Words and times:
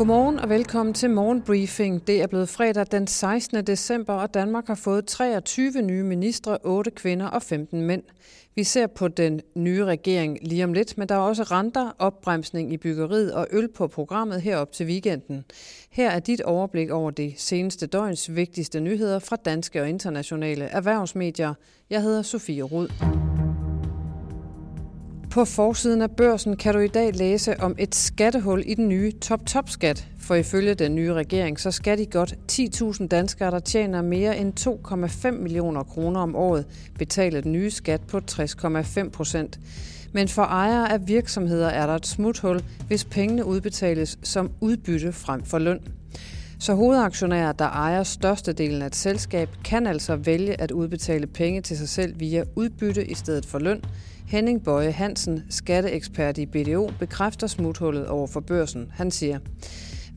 Godmorgen 0.00 0.38
og 0.38 0.48
velkommen 0.48 0.94
til 0.94 1.10
Morgenbriefing. 1.10 2.06
Det 2.06 2.22
er 2.22 2.26
blevet 2.26 2.48
fredag 2.48 2.86
den 2.92 3.06
16. 3.06 3.66
december, 3.66 4.12
og 4.14 4.34
Danmark 4.34 4.66
har 4.66 4.74
fået 4.74 5.06
23 5.06 5.82
nye 5.82 6.02
ministre, 6.02 6.58
8 6.64 6.90
kvinder 6.90 7.26
og 7.26 7.42
15 7.42 7.82
mænd. 7.82 8.02
Vi 8.54 8.64
ser 8.64 8.86
på 8.86 9.08
den 9.08 9.40
nye 9.54 9.84
regering 9.84 10.38
lige 10.42 10.64
om 10.64 10.72
lidt, 10.72 10.98
men 10.98 11.08
der 11.08 11.14
er 11.14 11.18
også 11.18 11.42
renter, 11.42 11.90
opbremsning 11.98 12.72
i 12.72 12.76
byggeriet 12.76 13.32
og 13.32 13.46
øl 13.50 13.68
på 13.68 13.86
programmet 13.86 14.42
herop 14.42 14.72
til 14.72 14.86
weekenden. 14.86 15.44
Her 15.90 16.10
er 16.10 16.20
dit 16.20 16.40
overblik 16.40 16.90
over 16.90 17.10
de 17.10 17.34
seneste 17.36 17.86
døgns 17.86 18.34
vigtigste 18.34 18.80
nyheder 18.80 19.18
fra 19.18 19.36
danske 19.36 19.80
og 19.80 19.88
internationale 19.88 20.64
erhvervsmedier. 20.64 21.54
Jeg 21.90 22.02
hedder 22.02 22.22
Sofie 22.22 22.62
Rud. 22.62 23.29
På 25.30 25.44
forsiden 25.44 26.02
af 26.02 26.10
børsen 26.10 26.56
kan 26.56 26.74
du 26.74 26.80
i 26.80 26.88
dag 26.88 27.14
læse 27.14 27.60
om 27.60 27.74
et 27.78 27.94
skattehul 27.94 28.62
i 28.66 28.74
den 28.74 28.88
nye 28.88 29.12
top-top-skat. 29.12 30.08
For 30.18 30.34
ifølge 30.34 30.74
den 30.74 30.94
nye 30.94 31.12
regering, 31.12 31.60
så 31.60 31.70
skal 31.70 31.98
de 31.98 32.06
godt 32.06 32.38
10.000 32.52 33.06
danskere, 33.06 33.50
der 33.50 33.58
tjener 33.58 34.02
mere 34.02 34.38
end 34.38 34.60
2,5 34.60 35.30
millioner 35.30 35.82
kroner 35.82 36.20
om 36.20 36.36
året, 36.36 36.66
betale 36.98 37.40
den 37.40 37.52
nye 37.52 37.70
skat 37.70 38.00
på 38.00 38.20
60,5 38.30 39.08
procent. 39.08 39.60
Men 40.12 40.28
for 40.28 40.42
ejere 40.42 40.92
af 40.92 41.08
virksomheder 41.08 41.68
er 41.68 41.86
der 41.86 41.94
et 41.94 42.06
smuthul, 42.06 42.60
hvis 42.86 43.04
pengene 43.04 43.44
udbetales 43.44 44.18
som 44.22 44.50
udbytte 44.60 45.12
frem 45.12 45.44
for 45.44 45.58
løn. 45.58 45.80
Så 46.58 46.74
hovedaktionærer, 46.74 47.52
der 47.52 47.68
ejer 47.68 48.02
størstedelen 48.02 48.82
af 48.82 48.86
et 48.86 48.96
selskab, 48.96 49.48
kan 49.64 49.86
altså 49.86 50.16
vælge 50.16 50.60
at 50.60 50.70
udbetale 50.70 51.26
penge 51.26 51.60
til 51.60 51.78
sig 51.78 51.88
selv 51.88 52.20
via 52.20 52.44
udbytte 52.56 53.06
i 53.06 53.14
stedet 53.14 53.46
for 53.46 53.58
løn, 53.58 53.82
Henning 54.30 54.64
Bøje 54.64 54.90
Hansen, 54.90 55.42
skatteekspert 55.48 56.38
i 56.38 56.46
BDO, 56.46 56.90
bekræfter 56.98 57.46
smuthullet 57.46 58.06
over 58.06 58.26
for 58.26 58.40
børsen. 58.40 58.90
Han 58.94 59.10
siger, 59.10 59.38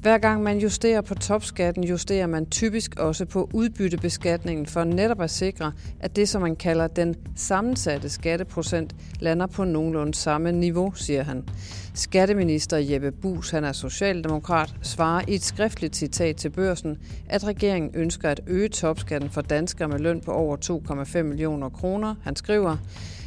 hver 0.02 0.18
gang 0.18 0.44
man 0.44 0.58
justerer 0.58 1.02
på 1.02 1.16
topskatten, 1.16 1.84
justerer 1.84 2.28
man 2.28 2.46
typisk 2.46 3.00
også 3.00 3.26
på 3.26 3.50
udbyttebeskatningen 3.54 4.66
for 4.66 4.84
netop 4.84 5.22
at 5.22 5.30
sikre, 5.30 5.72
at 6.00 6.16
det, 6.16 6.30
som 6.30 6.42
man 6.42 6.56
kalder 6.56 6.88
den 6.88 7.16
sammensatte 7.36 8.10
skatteprocent, 8.10 8.96
lander 9.20 9.48
på 9.48 9.64
nogenlunde 9.64 10.14
samme 10.14 10.52
niveau, 10.52 10.94
siger 10.96 11.24
han. 11.24 11.44
Skatteminister 11.94 12.78
Jeppe 12.78 13.12
Bus, 13.12 13.50
han 13.50 13.64
er 13.64 13.72
socialdemokrat, 13.72 14.76
svarer 14.82 15.22
i 15.28 15.36
et 15.36 15.44
skriftligt 15.44 15.96
citat 15.96 16.36
til 16.36 16.50
børsen, 16.50 16.98
at 17.30 17.48
regeringen 17.48 17.92
ønsker 17.94 18.30
at 18.30 18.42
øge 18.48 18.70
topskatten 18.70 19.30
for 19.30 19.42
danskere 19.42 19.88
med 19.88 20.00
løn 20.00 20.22
på 20.22 20.32
over 20.32 20.58
2,5 21.16 21.22
millioner 21.22 21.70
kroner. 21.70 22.16
Han 22.24 22.36
skriver, 22.36 22.78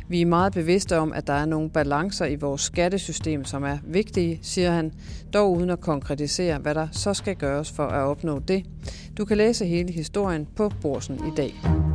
vi 0.09 0.21
er 0.21 0.27
meget 0.27 0.53
bevidste 0.53 0.99
om, 0.99 1.13
at 1.13 1.27
der 1.27 1.33
er 1.33 1.45
nogle 1.45 1.71
balancer 1.71 2.27
i 2.27 2.35
vores 2.35 2.61
skattesystem, 2.61 3.45
som 3.45 3.65
er 3.65 3.79
vigtige, 3.85 4.39
siger 4.43 4.71
han, 4.71 4.93
dog 5.33 5.53
uden 5.57 5.71
at 5.71 5.81
konkretisere, 5.81 6.59
hvad 6.59 6.75
der 6.75 6.89
så 6.93 7.15
skal 7.15 7.37
gøres 7.37 7.73
for 7.73 7.87
at 7.87 8.03
opnå 8.03 8.39
det. 8.39 8.65
Du 9.19 9.25
kan 9.25 9.37
læse 9.37 9.67
hele 9.67 9.93
historien 9.93 10.47
på 10.57 10.71
Borsen 10.83 11.15
i 11.15 11.37
dag. 11.37 11.86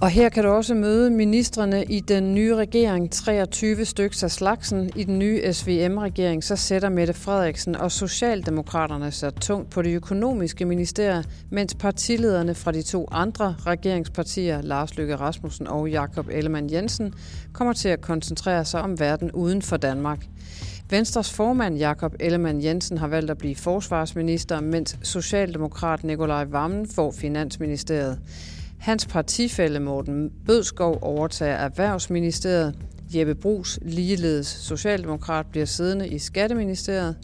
Og 0.00 0.10
her 0.10 0.28
kan 0.28 0.44
du 0.44 0.50
også 0.50 0.74
møde 0.74 1.10
ministerne 1.10 1.84
i 1.84 2.00
den 2.00 2.34
nye 2.34 2.54
regering, 2.54 3.12
23 3.12 3.84
stykker 3.84 4.24
af 4.24 4.30
slagsen. 4.30 4.90
I 4.96 5.04
den 5.04 5.18
nye 5.18 5.52
SVM-regering, 5.52 6.44
så 6.44 6.56
sætter 6.56 6.88
Mette 6.88 7.14
Frederiksen 7.14 7.76
og 7.76 7.92
Socialdemokraterne 7.92 9.10
sig 9.10 9.34
tungt 9.34 9.70
på 9.70 9.82
det 9.82 9.94
økonomiske 9.94 10.64
ministerie, 10.64 11.24
mens 11.50 11.74
partilederne 11.74 12.54
fra 12.54 12.72
de 12.72 12.82
to 12.82 13.08
andre 13.10 13.56
regeringspartier, 13.66 14.62
Lars 14.62 14.96
Løkke 14.96 15.16
Rasmussen 15.16 15.66
og 15.66 15.90
Jakob 15.90 16.28
Ellemann 16.30 16.72
Jensen, 16.72 17.14
kommer 17.52 17.72
til 17.72 17.88
at 17.88 18.00
koncentrere 18.00 18.64
sig 18.64 18.80
om 18.80 19.00
verden 19.00 19.32
uden 19.32 19.62
for 19.62 19.76
Danmark. 19.76 20.26
Venstres 20.90 21.32
formand 21.32 21.76
Jakob 21.76 22.14
Ellemann 22.20 22.64
Jensen 22.64 22.98
har 22.98 23.08
valgt 23.08 23.30
at 23.30 23.38
blive 23.38 23.56
forsvarsminister, 23.56 24.60
mens 24.60 24.98
Socialdemokrat 25.02 26.04
Nikolaj 26.04 26.44
Vammen 26.44 26.88
får 26.88 27.14
Finansministeriet. 27.18 28.18
Hans 28.86 29.06
partifælle 29.06 29.80
Morten 29.80 30.30
Bødskov 30.46 30.98
overtager 31.02 31.54
Erhvervsministeriet. 31.54 32.74
Jeppe 33.14 33.34
Brugs, 33.34 33.78
ligeledes 33.82 34.46
Socialdemokrat, 34.46 35.46
bliver 35.46 35.66
siddende 35.66 36.08
i 36.08 36.18
Skatteministeriet. 36.18 37.16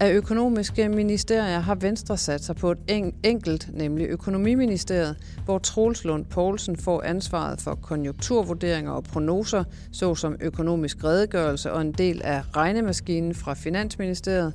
Af 0.00 0.12
økonomiske 0.12 0.88
ministerier 0.88 1.58
har 1.58 1.74
Venstre 1.74 2.16
sat 2.16 2.44
sig 2.44 2.56
på 2.56 2.70
et 2.70 3.12
enkelt, 3.24 3.70
nemlig 3.72 4.06
Økonomiministeriet, 4.06 5.16
hvor 5.44 5.58
Troels 5.58 6.04
Lund 6.04 6.24
Poulsen 6.24 6.76
får 6.76 7.02
ansvaret 7.02 7.60
for 7.60 7.74
konjunkturvurderinger 7.74 8.92
og 8.92 9.04
prognoser, 9.04 9.64
såsom 9.92 10.36
økonomisk 10.40 11.04
redegørelse 11.04 11.72
og 11.72 11.80
en 11.80 11.92
del 11.92 12.20
af 12.24 12.42
regnemaskinen 12.56 13.34
fra 13.34 13.54
Finansministeriet. 13.54 14.54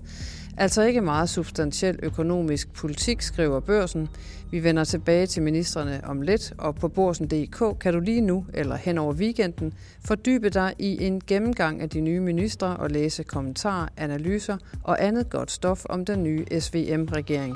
Altså 0.59 0.81
ikke 0.81 1.01
meget 1.01 1.29
substantiel 1.29 2.00
økonomisk 2.03 2.73
politik, 2.73 3.22
skriver 3.22 3.59
børsen. 3.59 4.09
Vi 4.51 4.63
vender 4.63 4.84
tilbage 4.84 5.25
til 5.25 5.44
ministerne 5.44 6.01
om 6.03 6.22
lidt, 6.22 6.53
og 6.57 6.75
på 6.75 6.88
borsen.dk 6.88 7.79
kan 7.79 7.94
du 7.94 8.00
lige 8.00 8.22
nu 8.22 8.45
eller 8.53 8.75
hen 8.75 8.97
over 8.97 9.13
weekenden 9.13 9.73
fordybe 10.06 10.50
dig 10.50 10.73
i 10.79 11.06
en 11.06 11.22
gennemgang 11.28 11.81
af 11.81 11.90
de 11.90 12.01
nye 12.01 12.19
ministre 12.19 12.78
og 12.78 12.90
læse 12.90 13.23
kommentarer, 13.23 13.88
analyser 13.97 14.57
og 14.84 15.03
andet 15.03 15.29
godt 15.29 15.51
stof 15.51 15.85
om 15.90 16.06
den 16.06 16.23
nye 16.23 16.45
SVM-regering. 16.59 17.56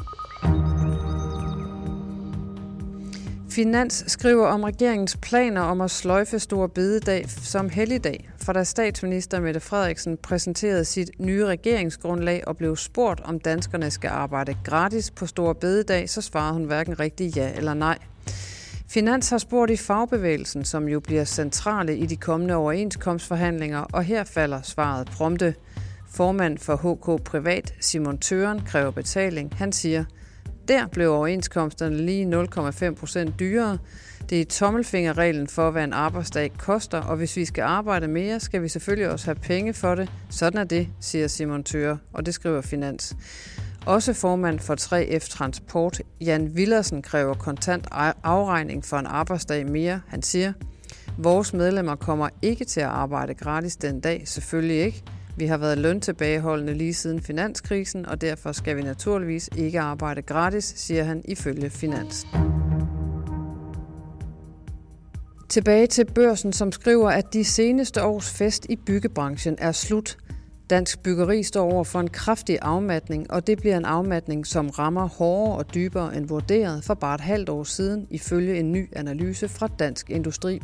Finans 3.52 4.04
skriver 4.08 4.48
om 4.48 4.64
regeringens 4.64 5.18
planer 5.18 5.62
om 5.62 5.82
at 5.82 5.92
sløjfe 5.92 6.40
Store 6.40 6.70
Bededag 6.70 7.30
som 7.30 7.70
helligdag, 7.70 8.30
for 8.38 8.54
da 8.54 8.64
statsminister 8.64 9.40
Mette 9.40 9.60
Frederiksen 9.60 10.18
præsenterede 10.18 10.86
sit 10.86 11.10
nye 11.20 11.46
regeringsgrundlag 11.46 12.48
og 12.48 12.58
blev 12.58 12.76
spurgt, 12.76 13.20
om 13.20 13.40
danskerne 13.40 13.92
skal 13.92 14.08
arbejde 14.08 14.56
gratis 14.64 15.12
på 15.12 15.26
Store 15.26 15.56
Bededag, 15.56 16.10
så 16.10 16.22
svarede 16.22 16.54
hun 16.54 16.64
hverken 16.64 17.00
rigtig 17.00 17.36
ja 17.36 17.52
eller 17.56 17.74
nej. 17.74 17.98
Finans 18.90 19.30
har 19.30 19.38
spurgt 19.38 19.72
i 19.72 19.78
fagbevægelsen, 19.78 20.66
som 20.66 20.88
jo 20.88 21.00
bliver 21.00 21.24
centrale 21.24 21.98
i 21.98 22.06
de 22.06 22.16
kommende 22.16 22.56
overenskomstforhandlinger, 22.56 23.80
og 23.80 24.04
her 24.04 24.24
falder 24.24 24.62
svaret 24.62 25.08
prompte. 25.08 25.56
Formand 26.10 26.58
for 26.58 26.76
HK 26.76 27.24
Privat, 27.24 27.74
Simon 27.80 28.18
Tøren, 28.18 28.62
kræver 28.68 28.92
betaling. 28.92 29.54
Han 29.56 29.72
siger– 29.72 30.06
der 30.68 30.88
blev 30.88 31.12
overenskomsterne 31.12 31.98
lige 31.98 32.44
0,5 32.90 32.96
procent 32.96 33.40
dyrere. 33.40 33.78
Det 34.30 34.42
er 34.42 34.46
tommelfingerreglen 34.46 35.48
for, 35.48 35.72
hvad 35.72 35.84
en 35.84 35.94
arbejdsdag 35.94 36.52
koster, 36.58 37.02
og 37.02 37.18
hvis 37.18 37.38
vi 37.38 37.46
skal 37.46 37.62
arbejde 37.62 38.08
mere, 38.08 38.40
skal 38.40 38.62
vi 38.62 38.68
selvfølgelig 38.68 39.10
også 39.10 39.26
have 39.26 39.36
penge 39.36 39.74
for 39.74 39.96
det. 39.96 40.12
Sådan 40.30 40.60
er 40.60 40.64
det, 40.64 40.88
siger 41.00 41.28
Simon 41.28 41.64
Tøre, 41.64 41.98
og 42.14 42.26
det 42.26 42.34
skriver 42.34 42.62
Finans. 42.62 43.16
Også 43.86 44.14
formand 44.14 44.60
for 44.60 44.76
3F 44.76 45.30
Transport, 45.30 46.02
Jan 46.22 46.56
Villersen, 46.56 47.02
kræver 47.02 47.34
kontant 47.34 47.88
afregning 48.24 48.86
for 48.86 48.98
en 48.98 49.06
arbejdsdag 49.06 49.66
mere. 49.66 50.02
Han 50.08 50.22
siger, 50.22 50.54
vores 51.18 51.54
medlemmer 51.54 51.96
kommer 51.96 52.30
ikke 52.42 52.66
til 52.66 52.82
at 52.82 52.88
arbejde 52.88 53.34
gratis 53.34 53.76
den 53.76 54.00
dag, 54.00 54.24
selvfølgelig 54.26 54.80
ikke. 54.86 55.04
Vi 55.38 55.46
har 55.46 55.58
været 55.58 55.78
løntilbageholdende 55.78 56.74
lige 56.74 56.94
siden 56.94 57.22
finanskrisen, 57.22 58.06
og 58.06 58.22
derfor 58.22 58.52
skal 58.52 58.78
vi 58.78 58.81
naturligvis 58.81 59.50
ikke 59.58 59.80
arbejde 59.80 60.22
gratis, 60.22 60.74
siger 60.78 61.03
han 61.03 61.22
ifølge 61.25 61.69
Finans. 61.69 62.28
Tilbage 65.50 65.88
til 65.88 66.06
børsen, 66.06 66.53
som 66.53 66.72
skriver, 66.72 67.09
at 67.09 67.34
de 67.34 67.44
seneste 67.44 68.03
års 68.03 68.31
fest 68.31 68.66
i 68.70 68.75
byggebranchen 68.75 69.56
er 69.59 69.72
slut. 69.72 70.18
Dansk 70.70 71.03
byggeri 71.03 71.44
står 71.44 71.72
over 71.72 71.84
for 71.84 72.00
en 72.00 72.09
kraftig 72.09 72.59
afmatning, 72.62 73.31
og 73.31 73.47
det 73.47 73.58
bliver 73.58 73.78
en 73.78 73.86
afmatning, 73.86 74.47
som 74.47 74.70
rammer 74.70 75.08
hårdere 75.08 75.58
og 75.58 75.74
dybere 75.74 76.18
end 76.18 76.28
vurderet 76.28 76.84
for 76.84 76.94
bare 76.94 77.16
et 77.16 77.22
halvt 77.22 77.50
år 77.50 77.64
siden, 77.64 78.08
ifølge 78.09 78.59
en 78.59 78.72
ny 78.72 78.90
analyse 78.96 79.47
fra 79.47 79.68
Dansk 79.68 80.09
Industri. 80.09 80.62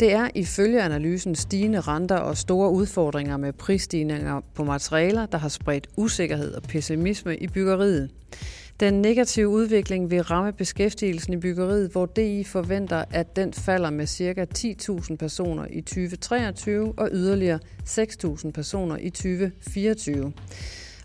Det 0.00 0.12
er 0.12 0.28
ifølge 0.34 0.82
analysen 0.82 1.34
stigende 1.34 1.80
renter 1.80 2.16
og 2.16 2.36
store 2.36 2.70
udfordringer 2.70 3.36
med 3.36 3.52
prisstigninger 3.52 4.40
på 4.54 4.64
materialer, 4.64 5.26
der 5.26 5.38
har 5.38 5.48
spredt 5.48 5.86
usikkerhed 5.96 6.54
og 6.54 6.62
pessimisme 6.62 7.36
i 7.36 7.48
byggeriet. 7.48 8.10
Den 8.80 8.94
negative 9.02 9.48
udvikling 9.48 10.10
vil 10.10 10.22
ramme 10.22 10.52
beskæftigelsen 10.52 11.32
i 11.32 11.36
byggeriet, 11.36 11.90
hvor 11.90 12.06
DI 12.06 12.44
forventer, 12.44 13.04
at 13.10 13.36
den 13.36 13.52
falder 13.52 13.90
med 13.90 14.06
ca. 14.06 14.46
10.000 14.58 15.16
personer 15.16 15.66
i 15.70 15.80
2023 15.80 16.94
og 16.96 17.08
yderligere 17.12 17.58
6.000 17.88 18.50
personer 18.50 18.96
i 18.96 19.10
2024. 19.10 20.32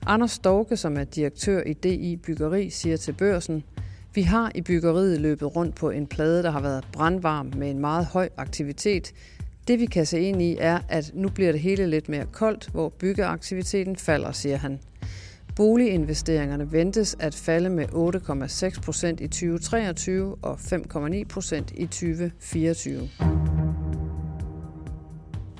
Anders 0.05 0.31
Storke, 0.31 0.77
som 0.77 0.97
er 0.97 1.03
direktør 1.03 1.63
i 1.63 1.73
DI 1.73 2.15
Byggeri, 2.15 2.69
siger 2.69 2.97
til 2.97 3.13
børsen, 3.13 3.63
vi 4.13 4.21
har 4.21 4.51
i 4.55 4.61
byggeriet 4.61 5.21
løbet 5.21 5.55
rundt 5.55 5.75
på 5.75 5.89
en 5.89 6.07
plade, 6.07 6.43
der 6.43 6.51
har 6.51 6.61
været 6.61 6.87
brandvarm 6.93 7.51
med 7.55 7.69
en 7.69 7.79
meget 7.79 8.05
høj 8.05 8.29
aktivitet. 8.37 9.13
Det 9.67 9.79
vi 9.79 9.85
kan 9.85 10.05
se 10.05 10.19
ind 10.19 10.41
i 10.41 10.57
er, 10.59 10.79
at 10.89 11.11
nu 11.13 11.29
bliver 11.29 11.51
det 11.51 11.61
hele 11.61 11.87
lidt 11.87 12.09
mere 12.09 12.25
koldt, 12.31 12.69
hvor 12.71 12.89
byggeaktiviteten 12.89 13.95
falder, 13.95 14.31
siger 14.31 14.57
han. 14.57 14.79
Boliginvesteringerne 15.55 16.71
ventes 16.71 17.15
at 17.19 17.35
falde 17.35 17.69
med 17.69 17.85
8,6 18.75 18.81
procent 18.81 19.21
i 19.21 19.27
2023 19.27 20.35
og 20.41 20.53
5,9 20.53 21.23
procent 21.29 21.73
i 21.75 21.85
2024. 21.85 23.09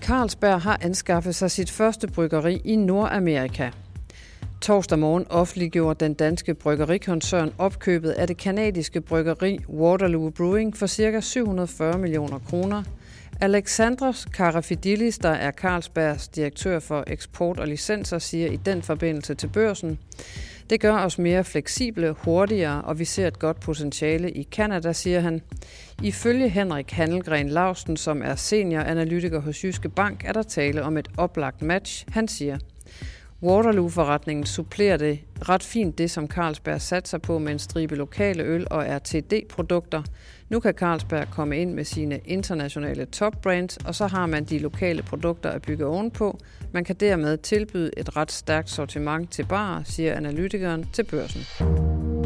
Carlsberg 0.01 0.61
har 0.61 0.77
anskaffet 0.81 1.35
sig 1.35 1.51
sit 1.51 1.71
første 1.71 2.07
bryggeri 2.07 2.61
i 2.65 2.75
Nordamerika. 2.75 3.69
Torsdag 4.61 4.99
morgen 4.99 5.25
offentliggjorde 5.29 6.05
den 6.05 6.13
danske 6.13 6.53
bryggerikoncern 6.53 7.53
opkøbet 7.57 8.11
af 8.11 8.27
det 8.27 8.37
kanadiske 8.37 9.01
bryggeri 9.01 9.59
Waterloo 9.69 10.29
Brewing 10.29 10.77
for 10.77 10.87
ca. 10.87 11.21
740 11.21 11.97
millioner 11.97 12.39
kroner. 12.39 12.83
Alexandros 13.41 14.25
Karafidilis, 14.25 15.17
der 15.17 15.29
er 15.29 15.51
Carlsbergs 15.51 16.27
direktør 16.27 16.79
for 16.79 17.03
eksport 17.07 17.59
og 17.59 17.67
licenser, 17.67 18.19
siger 18.19 18.47
i 18.47 18.55
den 18.55 18.81
forbindelse 18.81 19.33
til 19.33 19.47
børsen, 19.47 19.99
det 20.69 20.81
gør 20.81 20.97
os 20.97 21.19
mere 21.19 21.43
fleksible, 21.43 22.11
hurtigere, 22.11 22.81
og 22.81 22.99
vi 22.99 23.05
ser 23.05 23.27
et 23.27 23.39
godt 23.39 23.59
potentiale 23.59 24.31
i 24.31 24.43
Kanada, 24.43 24.93
siger 24.93 25.19
han. 25.19 25.41
Ifølge 26.03 26.49
Henrik 26.49 26.91
Handelgren 26.91 27.49
Lausten, 27.49 27.97
som 27.97 28.21
er 28.21 28.35
senioranalytiker 28.35 29.39
hos 29.39 29.63
Jyske 29.63 29.89
Bank, 29.89 30.23
er 30.25 30.33
der 30.33 30.43
tale 30.43 30.83
om 30.83 30.97
et 30.97 31.07
oplagt 31.17 31.61
match. 31.61 32.05
Han 32.11 32.27
siger, 32.27 32.57
Waterloo-forretningen 33.43 34.45
supplerer 34.45 34.97
det 34.97 35.19
ret 35.49 35.63
fint 35.63 35.97
det, 35.97 36.11
som 36.11 36.27
Carlsberg 36.27 36.81
satser 36.81 37.17
på 37.17 37.39
med 37.39 37.51
en 37.51 37.59
stribe 37.59 37.95
lokale 37.95 38.43
øl 38.43 38.67
og 38.71 38.85
RTD-produkter. 38.87 40.03
Nu 40.49 40.59
kan 40.59 40.73
Carlsberg 40.73 41.27
komme 41.31 41.57
ind 41.57 41.73
med 41.73 41.85
sine 41.85 42.19
internationale 42.25 43.05
topbrands, 43.05 43.77
og 43.77 43.95
så 43.95 44.07
har 44.07 44.25
man 44.25 44.43
de 44.43 44.59
lokale 44.59 45.03
produkter 45.03 45.49
at 45.49 45.61
bygge 45.61 45.85
ovenpå. 45.85 46.39
Man 46.73 46.83
kan 46.83 46.95
dermed 46.95 47.37
tilbyde 47.37 47.91
et 47.97 48.15
ret 48.15 48.31
stærkt 48.31 48.69
sortiment 48.69 49.31
til 49.31 49.45
bar, 49.45 49.81
siger 49.85 50.15
analytikeren 50.15 50.85
til 50.93 51.03
børsen. 51.03 52.18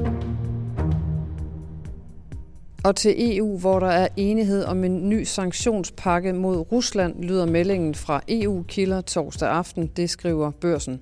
Og 2.84 2.96
til 2.96 3.38
EU, 3.38 3.58
hvor 3.58 3.80
der 3.80 3.88
er 3.88 4.08
enighed 4.18 4.64
om 4.64 4.84
en 4.84 5.10
ny 5.10 5.24
sanktionspakke 5.24 6.34
mod 6.34 6.72
Rusland, 6.72 7.24
lyder 7.24 7.46
meldingen 7.46 7.96
fra 7.96 8.22
EU-kilder 8.28 9.02
torsdag 9.02 9.50
aften, 9.50 9.88
det 9.88 10.10
skriver 10.10 10.52
børsen. 10.52 11.00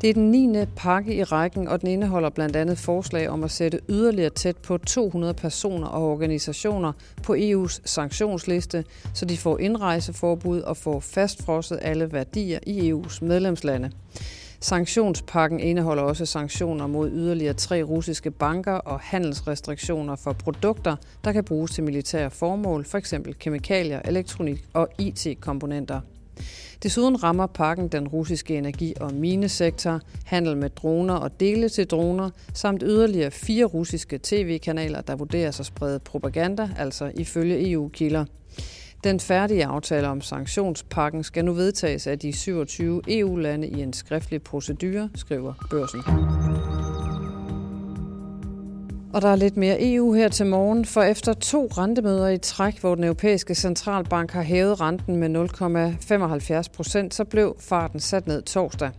Det 0.00 0.10
er 0.10 0.14
den 0.14 0.30
9. 0.30 0.66
pakke 0.76 1.14
i 1.14 1.22
rækken, 1.22 1.68
og 1.68 1.80
den 1.80 1.88
indeholder 1.88 2.30
blandt 2.30 2.56
andet 2.56 2.78
forslag 2.78 3.28
om 3.28 3.44
at 3.44 3.50
sætte 3.50 3.80
yderligere 3.88 4.30
tæt 4.30 4.56
på 4.56 4.78
200 4.78 5.34
personer 5.34 5.86
og 5.86 6.10
organisationer 6.12 6.92
på 7.22 7.34
EU's 7.34 7.80
sanktionsliste, 7.84 8.84
så 9.14 9.24
de 9.24 9.36
får 9.36 9.58
indrejseforbud 9.58 10.60
og 10.60 10.76
får 10.76 11.00
fastfrosset 11.00 11.78
alle 11.82 12.12
værdier 12.12 12.58
i 12.66 12.92
EU's 12.92 13.24
medlemslande. 13.24 13.90
Sanktionspakken 14.60 15.60
indeholder 15.60 16.02
også 16.02 16.26
sanktioner 16.26 16.86
mod 16.86 17.10
yderligere 17.10 17.54
tre 17.54 17.82
russiske 17.82 18.30
banker 18.30 18.72
og 18.72 19.00
handelsrestriktioner 19.00 20.16
for 20.16 20.32
produkter, 20.32 20.96
der 21.24 21.32
kan 21.32 21.44
bruges 21.44 21.70
til 21.70 21.84
militære 21.84 22.30
formål, 22.30 22.84
f.eks. 22.84 23.14
kemikalier, 23.38 24.00
elektronik 24.04 24.64
og 24.74 24.88
IT-komponenter. 24.98 26.00
Desuden 26.82 27.22
rammer 27.22 27.46
pakken 27.46 27.88
den 27.88 28.08
russiske 28.08 28.58
energi- 28.58 28.94
og 29.00 29.14
minesektor, 29.14 30.00
handel 30.24 30.56
med 30.56 30.70
droner 30.70 31.14
og 31.14 31.40
dele 31.40 31.68
til 31.68 31.86
droner, 31.86 32.30
samt 32.54 32.82
yderligere 32.86 33.30
fire 33.30 33.64
russiske 33.64 34.20
tv-kanaler, 34.22 35.00
der 35.00 35.16
vurderes 35.16 35.60
at 35.60 35.66
sprede 35.66 35.98
propaganda, 35.98 36.70
altså 36.78 37.12
ifølge 37.14 37.70
EU-kilder. 37.70 38.24
Den 39.04 39.20
færdige 39.20 39.66
aftale 39.66 40.08
om 40.08 40.20
sanktionspakken 40.20 41.24
skal 41.24 41.44
nu 41.44 41.52
vedtages 41.52 42.06
af 42.06 42.18
de 42.18 42.32
27 42.32 43.02
EU-lande 43.08 43.68
i 43.68 43.82
en 43.82 43.92
skriftlig 43.92 44.42
procedure, 44.42 45.10
skriver 45.14 45.54
børsen. 45.70 46.00
Og 49.14 49.22
der 49.22 49.28
er 49.28 49.36
lidt 49.36 49.56
mere 49.56 49.76
EU 49.80 50.12
her 50.12 50.28
til 50.28 50.46
morgen, 50.46 50.84
for 50.84 51.02
efter 51.02 51.32
to 51.32 51.66
rentemøder 51.66 52.28
i 52.28 52.38
træk, 52.38 52.80
hvor 52.80 52.94
den 52.94 53.04
europæiske 53.04 53.54
centralbank 53.54 54.30
har 54.30 54.42
hævet 54.42 54.80
renten 54.80 55.16
med 55.16 55.28
0,75 56.64 56.72
procent, 56.76 57.14
så 57.14 57.24
blev 57.24 57.56
farten 57.60 58.00
sat 58.00 58.26
ned 58.26 58.42
torsdag. 58.42 58.90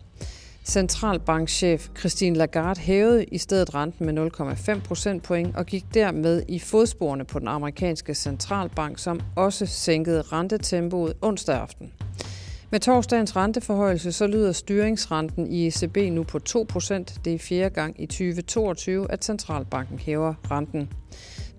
Centralbankchef 0.69 1.89
Christine 1.97 2.35
Lagarde 2.35 2.79
hævede 2.79 3.23
i 3.23 3.37
stedet 3.37 3.75
renten 3.75 4.05
med 4.05 4.31
0,5 4.39 4.79
procentpoint 4.79 5.55
og 5.55 5.65
gik 5.65 5.85
dermed 5.93 6.43
i 6.47 6.59
fodsporene 6.59 7.25
på 7.25 7.39
den 7.39 7.47
amerikanske 7.47 8.13
centralbank, 8.13 8.99
som 8.99 9.21
også 9.35 9.65
sænkede 9.65 10.21
rentetempoet 10.21 11.13
onsdag 11.21 11.55
aften. 11.55 11.91
Med 12.71 12.79
torsdagens 12.79 13.35
renteforhøjelse 13.35 14.11
så 14.11 14.27
lyder 14.27 14.51
styringsrenten 14.51 15.47
i 15.47 15.67
ECB 15.67 15.97
nu 15.97 16.23
på 16.23 16.39
2 16.39 16.65
procent. 16.69 17.19
Det 17.25 17.33
er 17.33 17.39
fjerde 17.39 17.75
gang 17.75 18.01
i 18.01 18.05
2022, 18.05 19.11
at 19.11 19.25
centralbanken 19.25 19.99
hæver 19.99 20.33
renten. 20.51 20.89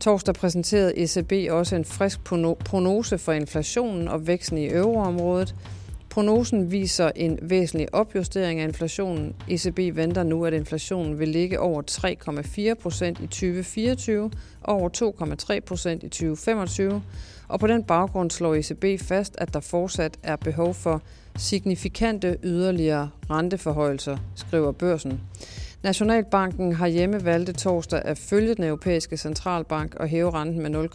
Torsdag 0.01 0.35
præsenterede 0.35 0.99
ECB 0.99 1.53
også 1.53 1.77
en 1.77 1.85
frisk 1.85 2.25
prognose 2.65 3.19
for 3.19 3.33
inflationen 3.33 4.09
og 4.09 4.27
væksten 4.27 4.59
i 4.59 4.73
euroområdet. 4.73 5.55
Prognosen 6.11 6.71
viser 6.71 7.11
en 7.17 7.39
væsentlig 7.43 7.95
opjustering 7.95 8.61
af 8.61 8.65
inflationen. 8.65 9.35
ECB 9.49 9.97
venter 9.97 10.23
nu, 10.23 10.45
at 10.45 10.53
inflationen 10.53 11.19
vil 11.19 11.29
ligge 11.29 11.61
over 11.61 11.83
3,4 12.77 12.83
procent 12.83 13.19
i 13.21 13.27
2024 13.27 14.31
og 14.61 14.75
over 14.75 14.89
2,3 15.55 15.61
procent 15.61 16.03
i 16.03 16.09
2025. 16.09 17.03
Og 17.49 17.61
på 17.61 17.67
den 17.67 17.85
baggrund 17.85 18.31
slår 18.31 18.55
ECB 18.55 19.03
fast, 19.03 19.35
at 19.39 19.55
der 19.55 19.61
fortsat 19.61 20.19
er 20.23 20.37
behov 20.37 20.75
for 20.75 21.03
signifikante 21.37 22.37
yderligere 22.43 23.11
renteforhøjelser, 23.31 24.17
skriver 24.37 24.73
børsen. 24.73 25.21
Nationalbanken 25.83 26.73
har 26.73 26.87
hjemme 26.87 27.25
valgte 27.25 27.53
torsdag 27.53 28.03
at 28.05 28.19
følge 28.19 28.55
den 28.55 28.65
europæiske 28.65 29.17
centralbank 29.17 29.95
og 29.95 30.09
hæve 30.09 30.31
renten 30.31 30.63
med 30.63 30.89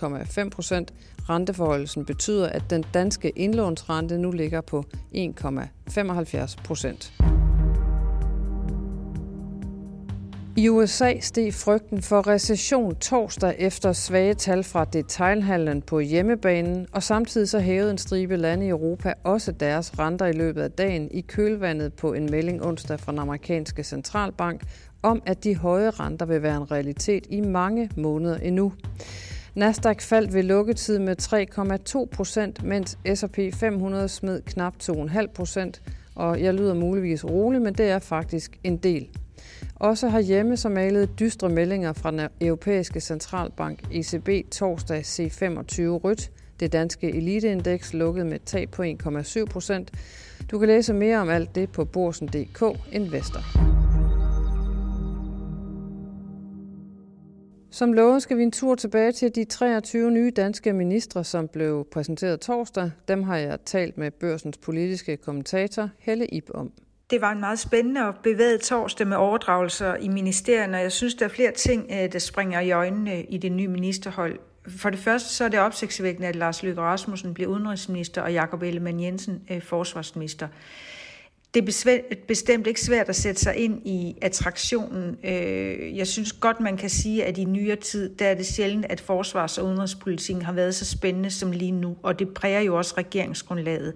0,5 0.44 0.50
procent. 0.50 0.94
Renteforholdelsen 1.30 2.06
betyder, 2.06 2.50
at 2.50 2.64
den 2.70 2.86
danske 2.94 3.30
indlånsrente 3.30 4.18
nu 4.18 4.32
ligger 4.32 4.62
på 4.62 4.84
1,75 5.16 6.64
procent. 6.64 7.14
I 10.58 10.70
USA 10.70 11.20
steg 11.20 11.54
frygten 11.54 12.02
for 12.02 12.28
recession 12.28 12.96
torsdag 12.96 13.56
efter 13.58 13.94
svage 13.94 14.34
tal 14.34 14.64
fra 14.64 14.86
detailhandlen 14.86 15.82
på 15.82 16.00
hjemmebanen, 16.00 16.88
og 16.92 17.04
samtidig 17.04 17.50
så 17.50 17.60
hævede 17.60 17.92
en 17.92 17.98
stribe 17.98 18.38
lande 18.38 18.66
i 18.66 18.70
Europa 18.70 19.14
også 19.24 19.52
deres 19.52 20.00
renter 20.00 20.26
i 20.26 20.32
løbet 20.32 20.62
af 20.62 20.72
dagen 20.72 21.12
i 21.12 21.22
kølvandet 21.22 21.94
på 21.94 22.14
en 22.14 22.32
melding 22.32 22.66
onsdag 22.66 23.00
fra 23.00 23.12
den 23.12 23.20
amerikanske 23.20 23.84
centralbank 23.84 24.64
om, 25.04 25.22
at 25.26 25.44
de 25.44 25.56
høje 25.56 25.90
renter 25.90 26.26
vil 26.26 26.42
være 26.42 26.58
en 26.58 26.72
realitet 26.72 27.28
i 27.30 27.42
mange 27.42 27.90
måneder 27.98 28.38
endnu. 28.38 28.74
Nasdaq 29.56 30.02
faldt 30.02 30.34
ved 30.34 30.44
lukketid 30.44 31.00
med 31.00 31.22
3,2 31.22 32.06
procent, 32.06 32.64
mens 32.64 32.98
S&P 33.16 33.40
500 33.54 34.10
smed 34.10 34.42
knap 34.42 34.74
2,5 34.84 35.28
procent, 35.34 35.82
og 36.16 36.42
jeg 36.42 36.54
lyder 36.54 36.74
muligvis 36.74 37.26
rolig, 37.26 37.62
men 37.62 37.74
det 37.74 37.90
er 37.90 38.00
faktisk 38.00 38.60
en 38.64 38.78
del. 38.78 39.08
Også 39.76 40.10
herhjemme 40.10 40.58
så 40.58 40.70
malede 40.70 41.08
dystre 41.20 41.50
meldinger 41.50 41.94
fra 41.94 42.12
den 42.12 42.22
europæiske 42.42 43.00
centralbank 43.00 43.80
ECB 43.92 44.52
torsdag 44.52 45.02
C25 45.02 45.82
rødt. 45.82 46.32
Det 46.60 46.74
danske 46.74 47.16
eliteindeks 47.16 47.94
lukkede 47.94 48.26
med 48.26 48.36
et 48.36 48.44
tab 48.46 48.70
på 48.72 48.84
1,7 48.84 49.46
procent. 49.46 49.92
Du 50.52 50.60
kan 50.60 50.68
læse 50.68 50.94
mere 50.94 51.18
om 51.18 51.30
alt 51.30 51.56
det 51.56 51.72
på 51.72 51.86
borsen.dk 51.86 52.64
Investor. 52.92 53.75
Som 57.76 57.94
lovet 57.94 58.22
skal 58.22 58.38
vi 58.38 58.44
en 58.44 58.52
tur 58.52 58.76
tilbage 58.76 59.12
til 59.12 59.36
de 59.36 59.46
23 59.46 60.12
nye 60.12 60.32
danske 60.32 60.74
ministre, 60.74 61.24
som 61.24 61.48
blev 61.48 61.88
præsenteret 61.92 62.40
torsdag. 62.42 62.92
Dem 63.08 63.24
har 63.24 63.38
jeg 63.38 63.60
talt 63.66 63.98
med 63.98 64.12
børsens 64.12 64.58
politiske 64.58 65.18
kommentator 65.18 65.90
Helle 66.00 66.26
Ip 66.26 66.50
om. 66.54 66.72
Det 67.10 67.22
var 67.22 67.32
en 67.32 67.40
meget 67.40 67.60
spændende 67.60 68.08
og 68.08 68.14
bevæget 68.24 68.62
torsdag 68.62 69.08
med 69.08 69.18
overdragelser 69.18 69.96
i 69.96 70.08
ministerierne, 70.08 70.78
og 70.78 70.84
jeg 70.84 70.92
synes, 70.92 71.16
der 71.16 71.26
er 71.26 71.30
flere 71.30 71.52
ting, 71.52 71.88
øh, 71.92 72.14
der 72.14 72.20
springer 72.20 72.60
i 72.60 72.72
øjnene 72.72 73.24
i 73.24 73.38
det 73.38 73.52
nye 73.52 73.68
ministerhold. 73.68 74.40
For 74.68 74.90
det 74.90 75.00
første 75.00 75.30
så 75.30 75.44
er 75.44 75.50
det 75.50 75.60
opsigtsvækkende, 75.60 76.28
at 76.28 76.36
Lars 76.36 76.64
Løkke 76.64 76.82
Rasmussen 76.82 77.34
bliver 77.34 77.50
udenrigsminister 77.50 78.22
og 78.22 78.34
Jakob 78.34 78.62
Ellemann 78.62 79.00
Jensen 79.00 79.42
øh, 79.52 79.62
forsvarsminister. 79.62 80.48
Det 81.56 81.62
er 81.62 82.16
bestemt 82.28 82.68
ikke 82.68 82.82
svært 82.82 83.10
at 83.10 83.16
sætte 83.16 83.42
sig 83.42 83.56
ind 83.56 83.88
i 83.88 84.18
attraktionen. 84.22 85.18
Øh, 85.24 85.98
jeg 85.98 86.08
synes 86.08 86.34
godt, 86.34 86.60
man 86.60 86.78
kan 86.78 86.90
sige, 86.90 87.26
at 87.26 87.38
i 87.38 87.44
nyere 87.44 87.76
tid, 87.76 88.16
der 88.16 88.26
er 88.26 88.34
det 88.34 88.46
sjældent, 88.46 88.86
at 88.90 89.02
forsvars- 89.02 89.58
og 89.58 89.66
udenrigspolitikken 89.66 90.46
har 90.46 90.54
været 90.54 90.76
så 90.76 90.86
spændende 90.86 91.30
som 91.30 91.52
lige 91.52 91.72
nu, 91.72 91.98
og 92.04 92.20
det 92.20 92.34
præger 92.34 92.60
jo 92.60 92.78
også 92.78 92.94
regeringsgrundlaget. 92.98 93.94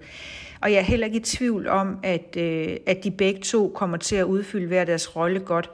Og 0.62 0.72
jeg 0.72 0.78
er 0.78 0.84
heller 0.84 1.06
ikke 1.06 1.18
i 1.18 1.24
tvivl 1.24 1.68
om, 1.68 1.98
at, 2.04 2.36
øh, 2.38 2.78
at 2.86 3.04
de 3.04 3.12
begge 3.12 3.42
to 3.42 3.72
kommer 3.76 3.98
til 3.98 4.16
at 4.16 4.24
udfylde 4.24 4.68
hver 4.68 4.86
deres 4.86 5.16
rolle 5.16 5.40
godt. 5.40 5.70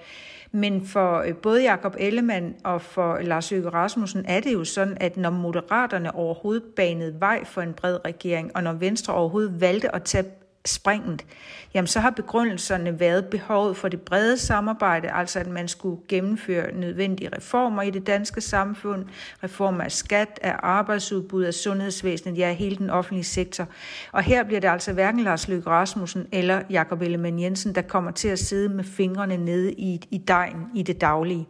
Men 0.51 0.87
for 0.87 1.19
øh, 1.19 1.35
både 1.35 1.63
Jakob 1.63 1.95
Ellemann 1.99 2.55
og 2.63 2.81
for 2.81 3.19
Lars 3.21 3.51
Løkke 3.51 3.69
Rasmussen 3.69 4.25
er 4.27 4.39
det 4.39 4.53
jo 4.53 4.63
sådan, 4.63 4.97
at 4.99 5.17
når 5.17 5.29
Moderaterne 5.29 6.15
overhovedet 6.15 6.63
banede 6.75 7.15
vej 7.19 7.45
for 7.45 7.61
en 7.61 7.73
bred 7.73 8.05
regering, 8.05 8.51
og 8.55 8.63
når 8.63 8.73
Venstre 8.73 9.13
overhovedet 9.13 9.61
valgte 9.61 9.95
at 9.95 10.03
tage 10.03 10.25
springet, 10.65 11.25
jamen 11.73 11.87
så 11.87 11.99
har 11.99 12.09
begrundelserne 12.09 12.99
været 12.99 13.25
behovet 13.25 13.77
for 13.77 13.87
det 13.87 14.01
brede 14.01 14.37
samarbejde, 14.37 15.11
altså 15.11 15.39
at 15.39 15.47
man 15.47 15.67
skulle 15.67 16.01
gennemføre 16.07 16.71
nødvendige 16.71 17.29
reformer 17.37 17.81
i 17.81 17.89
det 17.89 18.07
danske 18.07 18.41
samfund, 18.41 19.05
reformer 19.43 19.83
af 19.83 19.91
skat, 19.91 20.39
af 20.41 20.55
arbejdsudbud, 20.59 21.43
af 21.43 21.53
sundhedsvæsenet, 21.53 22.37
ja, 22.37 22.53
hele 22.53 22.75
den 22.75 22.89
offentlige 22.89 23.23
sektor. 23.23 23.67
Og 24.11 24.23
her 24.23 24.43
bliver 24.43 24.59
det 24.59 24.67
altså 24.67 24.93
hverken 24.93 25.19
Lars 25.23 25.47
Løkke 25.47 25.69
Rasmussen 25.69 26.27
eller 26.31 26.61
Jakob 26.69 27.01
Ellemann 27.01 27.39
Jensen, 27.39 27.75
der 27.75 27.81
kommer 27.81 28.11
til 28.11 28.27
at 28.27 28.39
sidde 28.39 28.69
med 28.69 28.83
fingrene 28.83 29.37
nede 29.37 29.73
i, 29.73 30.01
i 30.11 30.17
dejen 30.17 30.65
i 30.75 30.83
det 30.83 31.01
daglige. 31.01 31.47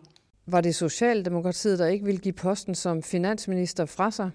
Var 0.48 0.62
det 0.62 0.76
Socialdemokratiet, 0.76 1.80
der 1.80 1.88
ikke 1.88 2.06
ville 2.06 2.20
give 2.20 2.34
posten 2.34 2.76
som 2.76 3.04
finansminister 3.04 3.86
fra 3.86 4.12
sig? 4.12 4.32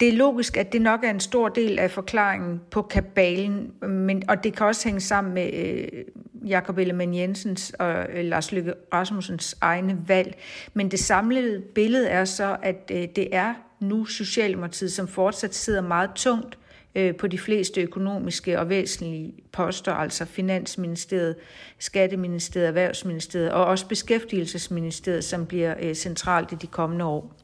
Det 0.00 0.08
er 0.08 0.12
logisk, 0.12 0.56
at 0.56 0.72
det 0.72 0.82
nok 0.82 1.04
er 1.04 1.10
en 1.10 1.20
stor 1.20 1.48
del 1.48 1.78
af 1.78 1.90
forklaringen 1.90 2.60
på 2.70 2.82
kabalen, 2.82 3.72
men, 3.82 4.22
og 4.28 4.44
det 4.44 4.56
kan 4.56 4.66
også 4.66 4.88
hænge 4.88 5.00
sammen 5.00 5.34
med 5.34 5.52
øh, 5.52 6.04
Jakob 6.48 6.78
Ellemann 6.78 7.14
Jensens 7.14 7.70
og 7.78 8.06
øh, 8.12 8.24
Lars 8.24 8.52
Løkke 8.52 8.74
Rasmussens 8.94 9.56
egne 9.60 9.98
valg. 10.06 10.38
Men 10.74 10.90
det 10.90 10.98
samlede 10.98 11.60
billede 11.74 12.08
er 12.08 12.24
så, 12.24 12.56
at 12.62 12.90
øh, 12.94 13.08
det 13.16 13.28
er 13.32 13.54
nu 13.80 14.04
Socialdemokratiet, 14.04 14.92
som 14.92 15.08
fortsat 15.08 15.54
sidder 15.54 15.80
meget 15.80 16.10
tungt 16.14 16.58
øh, 16.94 17.16
på 17.16 17.26
de 17.26 17.38
fleste 17.38 17.82
økonomiske 17.82 18.60
og 18.60 18.68
væsentlige 18.68 19.34
poster, 19.52 19.92
altså 19.92 20.24
Finansministeriet, 20.24 21.36
Skatteministeriet, 21.78 22.68
Erhvervsministeriet 22.68 23.50
og 23.50 23.64
også 23.64 23.88
Beskæftigelsesministeriet, 23.88 25.24
som 25.24 25.46
bliver 25.46 25.74
øh, 25.80 25.94
centralt 25.94 26.52
i 26.52 26.54
de 26.54 26.66
kommende 26.66 27.04
år. 27.04 27.34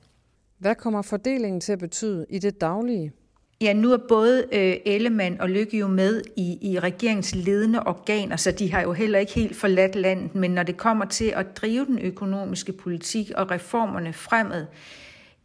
Hvad 0.64 0.74
kommer 0.74 1.02
fordelingen 1.02 1.60
til 1.60 1.72
at 1.72 1.78
betyde 1.78 2.26
i 2.30 2.38
det 2.38 2.60
daglige? 2.60 3.12
Ja, 3.60 3.72
nu 3.72 3.92
er 3.92 3.98
både 4.08 4.44
øh, 4.52 4.76
Ellemann 4.86 5.40
og 5.40 5.50
Lykke 5.50 5.78
jo 5.78 5.86
med 5.86 6.22
i, 6.36 6.58
i 6.72 6.78
regeringens 6.78 7.34
ledende 7.34 7.82
organer, 7.82 8.36
så 8.36 8.50
de 8.50 8.72
har 8.72 8.82
jo 8.82 8.92
heller 8.92 9.18
ikke 9.18 9.32
helt 9.32 9.56
forladt 9.56 9.96
landet. 9.96 10.34
Men 10.34 10.50
når 10.50 10.62
det 10.62 10.76
kommer 10.76 11.04
til 11.04 11.32
at 11.36 11.56
drive 11.56 11.84
den 11.86 11.98
økonomiske 11.98 12.72
politik 12.72 13.30
og 13.36 13.50
reformerne 13.50 14.12
fremad, 14.12 14.60
øh, 14.62 14.66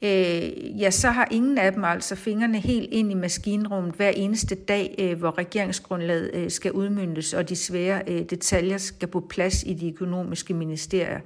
Øh, 0.01 0.81
ja, 0.81 0.91
så 0.91 1.09
har 1.09 1.27
ingen 1.31 1.57
af 1.57 1.71
dem 1.71 1.83
altså 1.83 2.15
fingrene 2.15 2.59
helt 2.59 2.93
ind 2.93 3.11
i 3.11 3.13
maskinrummet 3.13 3.95
hver 3.95 4.09
eneste 4.09 4.55
dag, 4.55 4.95
øh, 4.99 5.19
hvor 5.19 5.37
regeringsgrundlaget 5.37 6.31
øh, 6.33 6.51
skal 6.51 6.71
udmyndes, 6.71 7.33
og 7.33 7.49
de 7.49 7.55
svære 7.55 8.01
øh, 8.07 8.21
detaljer 8.29 8.77
skal 8.77 9.07
på 9.07 9.19
plads 9.19 9.63
i 9.63 9.73
de 9.73 9.89
økonomiske 9.89 10.53
ministerier. 10.53 11.19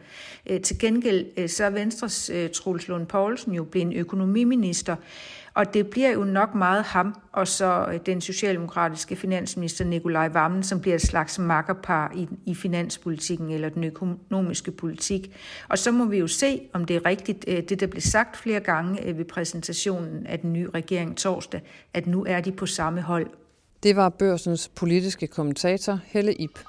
Øh, 0.50 0.62
til 0.62 0.80
gengæld 0.80 1.26
øh, 1.38 1.50
så 1.50 1.64
er 1.64 1.70
Venstres 1.70 2.30
øh, 2.30 2.50
Truls 2.50 2.88
Lund 2.88 3.06
Poulsen 3.06 3.54
jo 3.54 3.64
blevet 3.64 3.96
økonomiminister, 3.96 4.96
og 5.56 5.74
det 5.74 5.88
bliver 5.88 6.12
jo 6.12 6.24
nok 6.24 6.56
meget 6.56 6.84
ham 6.84 7.16
og 7.32 7.48
så 7.48 7.86
øh, 7.94 8.00
den 8.06 8.22
socialdemokratiske 8.22 9.16
finansminister 9.16 9.86
Nikolaj 9.86 10.28
Vammen, 10.28 10.64
som 10.64 10.80
bliver 10.80 10.96
et 10.96 11.02
slags 11.02 11.40
makkerpar 11.40 12.12
i, 12.16 12.28
i 12.46 12.56
finanspolitikken 12.56 13.50
eller 13.50 13.70
den 13.70 13.84
økonomiske 13.84 14.72
politik. 14.72 15.36
Og 15.70 15.78
så 15.78 15.92
må 15.92 16.06
vi 16.06 16.18
jo 16.18 16.28
se, 16.28 16.62
om 16.74 16.86
det 16.86 16.96
er 16.96 17.06
rigtigt, 17.06 17.46
øh, 17.48 17.64
det 17.70 17.80
der 17.80 17.88
blev 17.88 18.02
sagt 18.02 18.38
flere 18.38 18.60
gange 18.60 19.08
øh, 19.08 19.18
ved 19.18 19.26
præsentationen 19.26 20.28
af 20.28 20.40
den 20.40 20.54
nye 20.54 20.70
regering 20.74 21.18
torsdag, 21.18 21.62
at 21.94 22.08
nu 22.08 22.26
er 22.26 22.42
de 22.42 22.52
på 22.52 22.66
samme 22.66 23.02
hold. 23.02 23.28
Det 23.84 23.96
var 23.96 24.10
børsens 24.10 24.72
politiske 24.76 25.28
kommentator 25.28 26.00
Helle 26.06 26.34
Ip. 26.34 26.60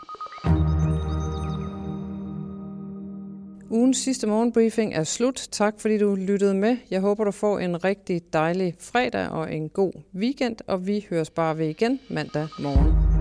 Ugens 3.71 3.97
sidste 3.99 4.27
morgenbriefing 4.27 4.95
er 4.95 5.05
slut. 5.05 5.49
Tak 5.51 5.75
fordi 5.81 5.99
du 5.99 6.15
lyttede 6.15 6.55
med. 6.55 6.77
Jeg 6.91 7.01
håber, 7.01 7.25
du 7.25 7.31
får 7.31 7.59
en 7.59 7.85
rigtig 7.85 8.23
dejlig 8.33 8.75
fredag 8.81 9.29
og 9.29 9.55
en 9.55 9.69
god 9.69 9.93
weekend, 10.15 10.57
og 10.67 10.87
vi 10.87 11.07
høres 11.11 11.31
bare 11.31 11.59
ved 11.59 11.69
igen 11.69 12.01
mandag 12.09 12.49
morgen. 12.61 13.14